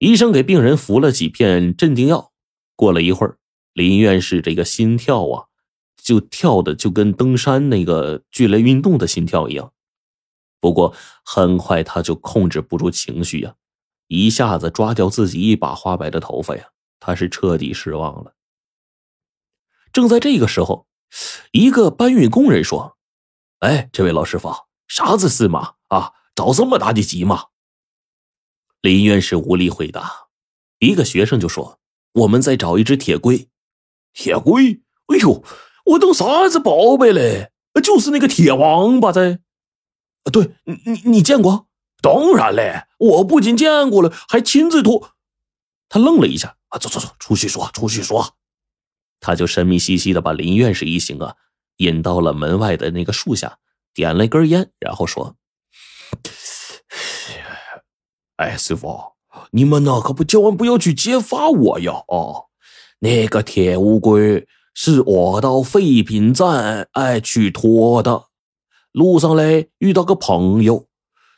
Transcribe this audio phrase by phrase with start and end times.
[0.00, 2.32] 医生给病人服了几片镇定药。
[2.74, 3.36] 过了一会儿，
[3.74, 5.44] 林院士这个心跳啊，
[6.02, 9.74] 就跳的就跟登山那个剧烈运动的心跳一样。
[10.58, 13.56] 不过很快他就控制不住情绪呀，
[14.08, 18.32] 一下子抓掉自己一把花白的头发呀，他是彻底失望了。
[19.92, 20.86] 正在这个时候，
[21.52, 22.96] 一个搬运工人说
[23.60, 24.50] ：“哎，这位老师傅，
[24.88, 25.74] 啥子事嘛？
[25.88, 27.48] 啊，着这么大的急吗？”
[28.80, 30.28] 林院士无力回答。
[30.78, 31.80] 一个学生就说
[32.12, 33.48] ：“我们在找一只铁龟。”
[34.12, 34.80] 铁龟？
[35.06, 35.44] 哎呦，
[35.84, 37.52] 我当啥子宝贝嘞？
[37.82, 39.38] 就是那个铁王八噻。
[40.32, 41.66] 对，你你你见过？
[42.02, 45.12] 当然嘞，我不仅见过了，还亲自托。
[45.88, 48.36] 他愣了一下，啊，走走走，出去说，出去说。
[49.20, 51.36] 他就神秘兮兮的把林院士一行啊
[51.76, 53.58] 引到了门外的那个树下，
[53.92, 55.36] 点了一根烟，然后说
[58.40, 58.98] ：“哎，师傅，
[59.50, 61.92] 你们呢可不千万不要去揭发我呀！
[62.08, 62.46] 哦，
[63.00, 68.28] 那个铁乌龟是我到废品站哎去拖的，
[68.92, 70.86] 路上嘞遇到个朋友，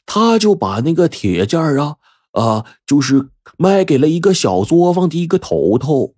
[0.07, 1.97] 他就把那个铁件啊
[2.31, 6.15] 啊，就是卖给了一个小作坊的一个头头。”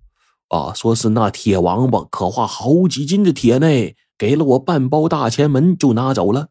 [0.48, 3.66] 啊，说是那铁王八可化好几斤的铁呢，
[4.18, 6.48] 给了我半包大前门就拿走了。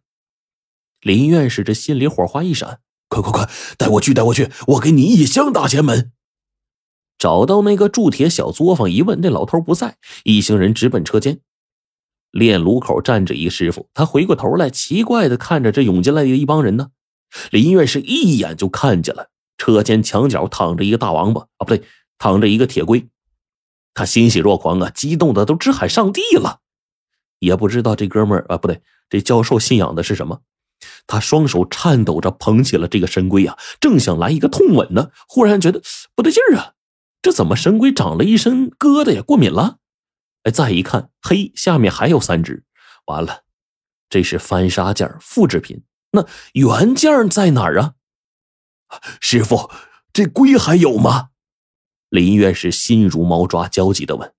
[1.01, 2.79] 林院士这心里火花一闪，
[3.13, 6.11] 快快快，带我去，带我去，我给你一箱大前门。
[7.19, 11.39] 找到那个铸铁小作坊一问，那老头不在，一行人直奔车间。
[12.31, 16.89] 炼炉口站着一师傅，他回过头来，奇怪的看着这涌进来的一帮人呢。
[17.51, 21.83] 林月是一眼就看见了车间墙角躺着一个大王八啊，不对，
[22.17, 23.07] 躺着一个铁龟。
[23.93, 26.59] 他欣喜若狂啊，激动的都直喊上帝了。
[27.39, 30.41] 也不知道这哥们儿啊，不对，这教授信仰的是什么？
[31.07, 35.81] 他双手颤抖着捧起了这个神龟啊，正想来一个痛吻呢，忽然觉得
[36.15, 36.73] 不对劲儿啊，
[37.21, 39.21] 这怎么神龟长了一身疙瘩呀？
[39.21, 39.77] 过敏了？
[40.43, 42.65] 哎，再一看，嘿，下面还有三只，
[43.05, 43.43] 完了，
[44.09, 45.83] 这是翻砂件复制品。
[46.11, 47.93] 那原件在哪儿啊？
[49.19, 49.71] 师傅，
[50.11, 51.29] 这龟还有吗？
[52.09, 54.33] 林院士心如毛抓，焦急的问：“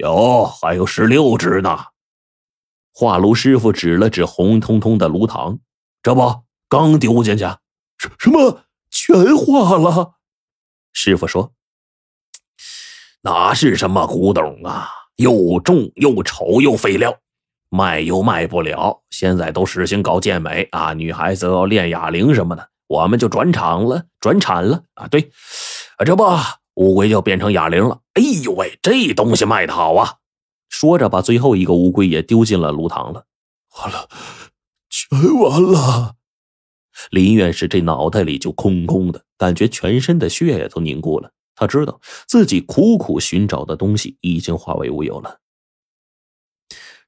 [0.00, 1.78] 有，还有十六只呢。”
[2.92, 5.58] 画炉师傅指了指红彤彤的炉膛
[6.02, 7.44] ：“这不，刚丢进去，
[7.98, 10.14] 什什么全化了？”
[10.92, 11.52] 师傅说
[13.22, 17.16] ：“哪是什么古董啊，又重又丑又废料，
[17.70, 19.02] 卖又卖不了。
[19.10, 25.06] 现在都实行搞健美啊，女孩子要练哑铃什么的，我们就转场了，转产了啊。
[25.08, 25.30] 对，
[26.04, 26.24] 这不。”
[26.76, 28.00] 乌龟就变成哑铃了。
[28.14, 30.14] 哎呦喂，这东西卖的好啊！
[30.70, 33.26] 说着，把最后一个乌龟也丢进了炉膛了。
[33.76, 34.08] 完了，
[35.12, 36.16] 哎完了！
[37.10, 41.32] 林院士这脑袋里就空空的，感觉全身的血液都凝固了。
[41.54, 45.40] 他知道自己苦苦寻找的东西已经化为乌有了。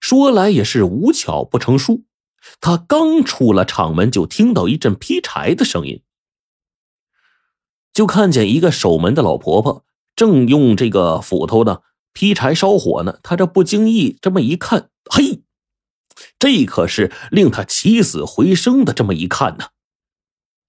[0.00, 2.04] 说来也是无巧不成书，
[2.60, 6.02] 他刚出了厂门，就听到一阵劈柴的声音。
[7.94, 11.80] 就看见一个守门的老婆婆正用这个斧头呢
[12.12, 13.18] 劈柴烧火呢。
[13.22, 15.43] 他这不经意这么一看，嘿，
[16.44, 19.68] 这可是令他起死回生的这么一看呢。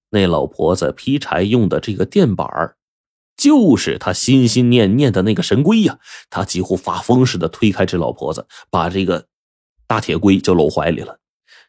[0.10, 2.48] 那老婆子劈柴用的这个电板
[3.36, 6.00] 就是他心心念念的那个神龟呀。
[6.30, 9.28] 他几乎发疯似的推开这老婆子，把这个
[9.86, 11.20] 大铁龟就搂怀里了。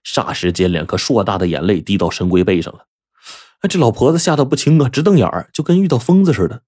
[0.04, 2.86] 霎时间，两颗硕大的眼泪滴到神龟背上了。
[3.68, 6.62] 这老婆子吓得不轻啊，直瞪眼儿，就跟遇到疯子似的。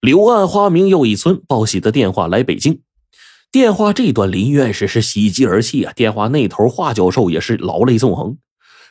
[0.00, 2.82] 柳暗花明又一村，报喜的电话来北京。
[3.52, 5.92] 电话这端，林院士是喜极而泣啊。
[5.92, 8.38] 电话那头，华教授也是老泪纵横。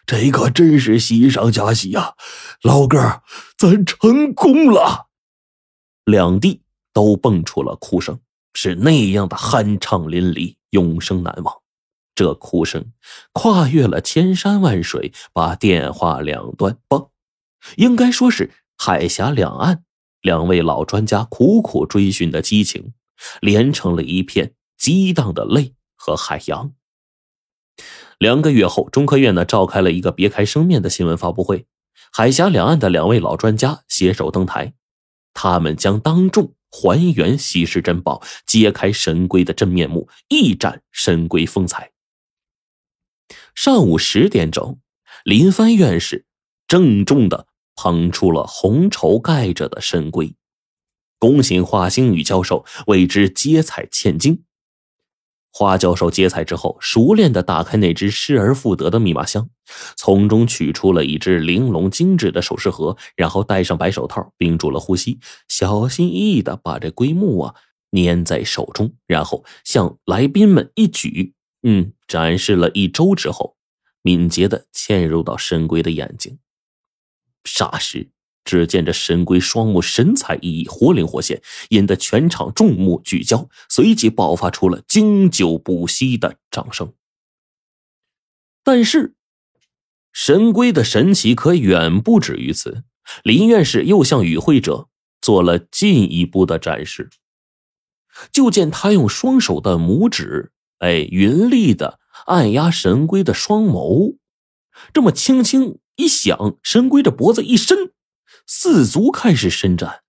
[0.06, 2.14] 这可真是喜上加喜呀！
[2.62, 3.24] 老哥，
[3.58, 5.08] 咱成功了！
[6.06, 6.62] 两地
[6.94, 8.20] 都蹦出了哭声，
[8.54, 11.56] 是那样的酣畅淋漓，永生难忘。
[12.14, 12.92] 这哭声
[13.32, 17.10] 跨越了千山万水，把电话两端不，
[17.78, 19.84] 应该说是海峡两岸
[20.22, 22.94] 两位老专家苦苦追寻的激情，
[23.42, 26.74] 连成了一片激荡的泪和海洋。
[28.20, 31.66] 两个月后，中科院呢召开了一个别开生面的新闻发布会，
[32.12, 34.74] 海峡两岸的两位老专家携手登台，
[35.34, 41.92] 他们将当众还原稀世珍宝，揭开神龟的真面目，一展神龟风采。
[43.56, 44.80] 上午十点整，
[45.24, 46.26] 林帆院士
[46.68, 50.36] 郑重的捧出了红绸盖着的神龟，
[51.22, 54.44] 龚醒华星宇教授为之接彩嵌金。
[55.52, 59.48] 华教授接彩之后，熟练的打开那只失而复得的密码箱，
[59.96, 67.54] 从中取出了一只玲珑精致的首饰盒，然后戴上白手套，屏住了呼吸，小心翼翼的把这龟木啊
[67.92, 73.56] 粘在手中，然后向来宾们一举，嗯，展示了一周之后，
[74.02, 76.40] 敏捷的嵌入到神龟的眼睛。
[77.44, 78.10] 霎时。
[78.44, 86.94] 只见这神龟双目神采奕奕，活灵活现，引得全场众目聚焦，随即爆发出了经久不息的掌声。
[88.64, 89.16] 但是，
[90.12, 92.84] 神龟的神奇可远不止于此。
[93.24, 94.88] 林院士又向与会者
[95.22, 97.10] 做了进一步的展示。
[98.32, 104.18] 就见他用双手的拇指，哎，匀力的按压神龟的双眸，
[104.94, 107.94] 这么轻轻一响，神龟的脖子一伸。
[108.48, 110.02] 四足开始伸展，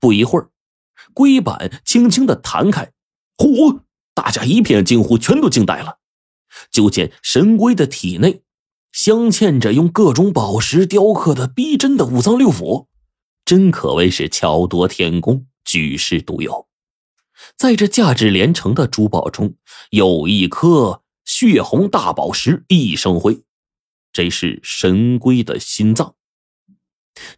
[0.00, 0.50] 不一会儿，
[1.14, 2.92] 龟板轻轻的弹开，
[3.36, 3.80] 嚯！
[4.14, 5.98] 大家一片惊呼，全都惊呆了。
[6.70, 8.42] 就见神龟的体内
[8.90, 12.86] 镶嵌着用各种宝石雕刻的逼真的五脏六腑，
[13.44, 16.66] 真可谓是巧夺天工，举世独有。
[17.54, 19.54] 在这价值连城的珠宝中，
[19.90, 23.42] 有一颗血红大宝石一生辉，
[24.12, 26.14] 这是神龟的心脏。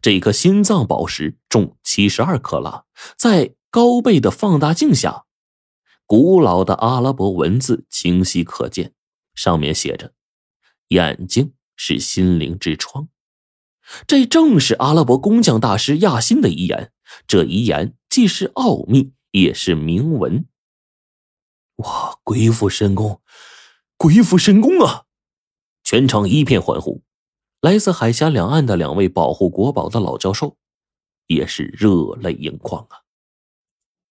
[0.01, 2.85] 这颗心脏宝石重七十二克拉，
[3.17, 5.25] 在高倍的放大镜下，
[6.07, 8.95] 古老的阿拉伯文字清晰可见，
[9.35, 10.13] 上面写着
[10.89, 13.09] ：“眼睛是心灵之窗。”
[14.07, 16.93] 这正是阿拉伯工匠大师亚辛的遗言。
[17.27, 20.47] 这遗言既是奥秘，也是铭文。
[21.77, 22.19] 哇！
[22.23, 23.23] 鬼斧神工，
[23.97, 25.05] 鬼斧神工啊！
[25.85, 27.03] 全场一片欢呼。
[27.61, 30.57] 来自海峡两岸的两位保护国宝的老教授，
[31.27, 33.08] 也是热泪盈眶啊。